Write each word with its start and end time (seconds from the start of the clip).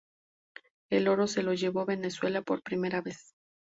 El 0.89 1.07
oro 1.07 1.27
se 1.27 1.43
lo 1.43 1.53
llevó 1.53 1.85
Venezuela 1.85 2.41
por 2.41 2.63
primera 2.63 3.01
vez. 3.01 3.35